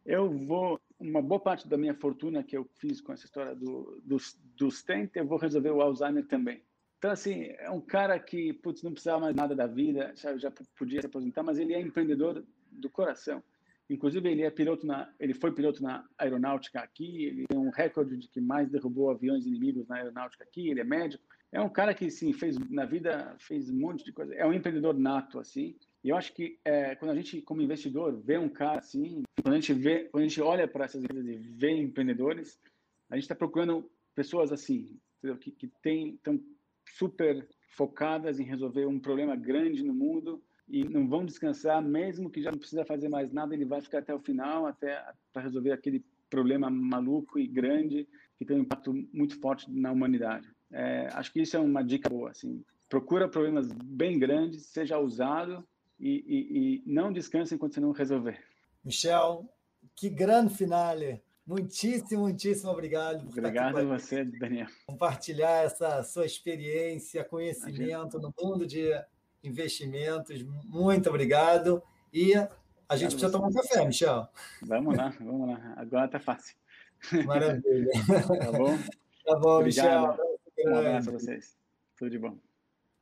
[0.09, 4.01] eu vou, uma boa parte da minha fortuna que eu fiz com essa história do,
[4.03, 6.63] dos, dos stent, eu vou resolver o Alzheimer também.
[6.97, 11.03] Então, assim, é um cara que, putz, não precisava mais nada da vida, já podia
[11.03, 12.43] se aposentar, mas ele é empreendedor
[12.73, 13.43] do coração.
[13.91, 18.17] Inclusive, ele é piloto na, ele foi piloto na aeronáutica aqui, ele tem um recorde
[18.17, 21.23] de que mais derrubou aviões inimigos na aeronáutica aqui, ele é médico.
[21.53, 24.35] É um cara que, sim, fez na vida, fez um monte de coisa.
[24.35, 25.77] É um empreendedor nato, assim.
[26.09, 29.53] E eu acho que é, quando a gente, como investidor, vê um cara assim, quando
[29.53, 32.59] a gente vê, quando a gente olha para essas empresas e vê empreendedores,
[33.11, 34.99] a gente está procurando pessoas assim,
[35.39, 36.41] que, que tem, estão
[36.97, 42.41] super focadas em resolver um problema grande no mundo e não vão descansar, mesmo que
[42.41, 45.73] já não precisa fazer mais nada, ele vai ficar até o final, até para resolver
[45.73, 50.49] aquele problema maluco e grande que tem um impacto muito forte na humanidade.
[50.73, 52.31] É, acho que isso é uma dica boa.
[52.31, 55.63] Assim, procura problemas bem grandes, seja ousado
[55.99, 58.39] e, e, e não descanse enquanto você não resolver.
[58.85, 59.49] Michel,
[59.95, 61.23] que grande finale!
[61.49, 63.25] Muitíssimo, muitíssimo obrigado.
[63.25, 64.67] Por obrigado a você, Daniel.
[64.87, 68.91] Compartilhar essa sua experiência, conhecimento no mundo de
[69.43, 70.43] investimentos.
[70.67, 71.83] Muito obrigado.
[72.13, 72.35] E
[72.87, 74.29] a gente precisa tomar um café, Michel.
[74.61, 75.75] Vamos lá, vamos lá.
[75.79, 76.55] Agora tá fácil.
[77.25, 77.89] Maravilha.
[78.39, 78.79] Tá bom?
[79.25, 80.19] Tá bom, Obrigado.
[80.19, 80.27] Michel.
[80.67, 81.57] Um abraço a vocês.
[81.97, 82.37] Tudo de bom.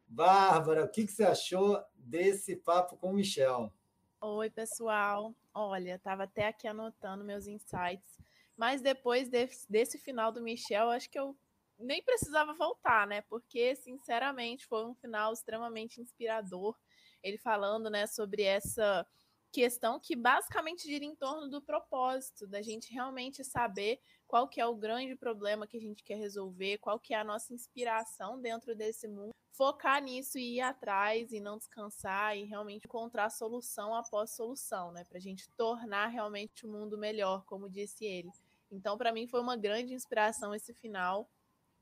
[0.07, 3.73] Bárbara, o que, que você achou desse papo com o Michel?
[4.21, 5.35] Oi, pessoal.
[5.53, 8.19] Olha, estava até aqui anotando meus insights,
[8.57, 11.37] mas depois desse, desse final do Michel, acho que eu
[11.79, 13.21] nem precisava voltar, né?
[13.23, 16.75] Porque, sinceramente, foi um final extremamente inspirador.
[17.23, 19.07] Ele falando, né, sobre essa
[19.53, 24.67] questão que basicamente gira em torno do propósito, da gente realmente saber qual que é
[24.67, 28.75] o grande problema que a gente quer resolver, qual que é a nossa inspiração dentro
[28.75, 34.31] desse mundo, focar nisso e ir atrás e não descansar e realmente encontrar solução após
[34.33, 38.31] solução, né, para a gente tornar realmente o mundo melhor, como disse ele.
[38.71, 41.31] Então, para mim foi uma grande inspiração esse final,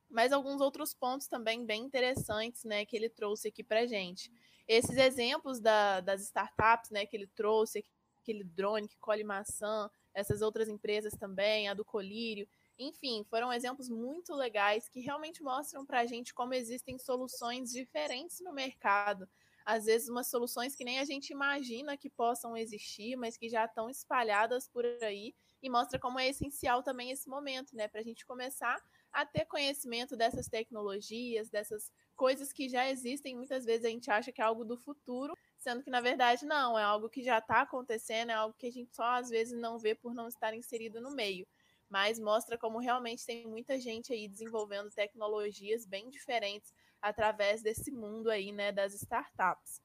[0.08, 4.30] mas alguns outros pontos também bem interessantes, né, que ele trouxe aqui para gente.
[4.68, 7.84] Esses exemplos da, das startups, né, que ele trouxe,
[8.24, 12.48] aquele drone que colhe maçã, essas outras empresas também, a do Colírio,
[12.78, 18.40] enfim, foram exemplos muito legais que realmente mostram para a gente como existem soluções diferentes
[18.40, 19.28] no mercado.
[19.64, 23.64] Às vezes, umas soluções que nem a gente imagina que possam existir, mas que já
[23.64, 27.88] estão espalhadas por aí, e mostra como é essencial também esse momento, né?
[27.88, 28.76] Para a gente começar
[29.10, 33.34] a ter conhecimento dessas tecnologias, dessas coisas que já existem.
[33.34, 36.78] Muitas vezes a gente acha que é algo do futuro, sendo que na verdade não,
[36.78, 39.78] é algo que já está acontecendo, é algo que a gente só às vezes não
[39.78, 41.46] vê por não estar inserido no meio.
[41.88, 48.30] Mas mostra como realmente tem muita gente aí desenvolvendo tecnologias bem diferentes através desse mundo
[48.30, 49.80] aí, né, das startups.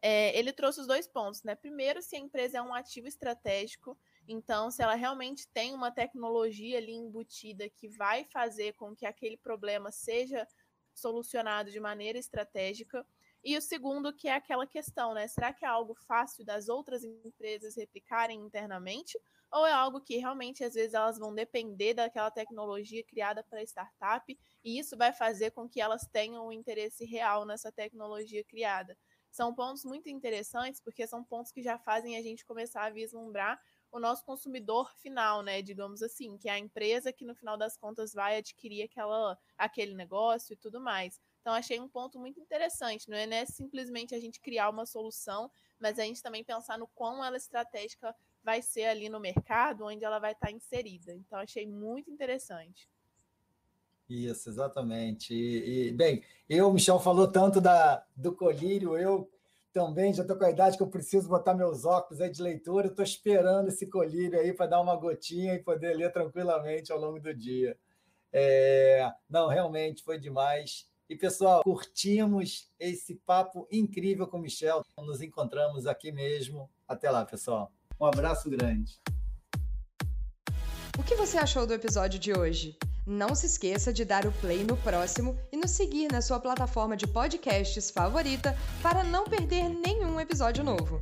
[0.00, 1.54] É, ele trouxe os dois pontos, né?
[1.54, 3.96] Primeiro, se a empresa é um ativo estratégico,
[4.26, 9.36] então, se ela realmente tem uma tecnologia ali embutida que vai fazer com que aquele
[9.36, 10.46] problema seja
[10.94, 13.06] solucionado de maneira estratégica.
[13.44, 15.26] E o segundo, que é aquela questão, né?
[15.26, 19.18] Será que é algo fácil das outras empresas replicarem internamente?
[19.50, 24.38] Ou é algo que realmente, às vezes, elas vão depender daquela tecnologia criada para startup
[24.64, 28.96] e isso vai fazer com que elas tenham um interesse real nessa tecnologia criada?
[29.30, 33.58] São pontos muito interessantes, porque são pontos que já fazem a gente começar a vislumbrar
[33.90, 35.62] o nosso consumidor final, né?
[35.62, 39.94] Digamos assim, que é a empresa que no final das contas vai adquirir aquela, aquele
[39.94, 41.20] negócio e tudo mais.
[41.42, 43.10] Então, achei um ponto muito interessante.
[43.10, 46.86] Não é, né, simplesmente a gente criar uma solução, mas a gente também pensar no
[46.86, 48.14] quão ela estratégica
[48.44, 51.12] vai ser ali no mercado, onde ela vai estar inserida.
[51.12, 52.88] Então, achei muito interessante.
[54.08, 55.34] Isso, exatamente.
[55.34, 59.28] E, e bem, eu, Michel falou tanto da, do colírio, eu
[59.72, 62.86] também já estou com a idade que eu preciso botar meus óculos aí de leitura,
[62.86, 67.18] estou esperando esse colírio aí para dar uma gotinha e poder ler tranquilamente ao longo
[67.18, 67.76] do dia.
[68.32, 69.10] É...
[69.28, 70.91] Não, realmente foi demais.
[71.12, 74.82] E, pessoal, curtimos esse papo incrível com o Michel.
[74.96, 76.70] Nos encontramos aqui mesmo.
[76.88, 77.70] Até lá, pessoal.
[78.00, 78.98] Um abraço grande.
[80.98, 82.78] O que você achou do episódio de hoje?
[83.06, 86.96] Não se esqueça de dar o play no próximo e nos seguir na sua plataforma
[86.96, 90.98] de podcasts favorita para não perder nenhum episódio novo.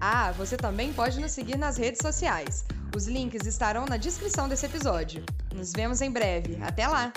[0.00, 2.64] Ah, você também pode nos seguir nas redes sociais.
[2.96, 5.22] Os links estarão na descrição desse episódio.
[5.54, 6.56] Nos vemos em breve.
[6.62, 7.12] Até lá!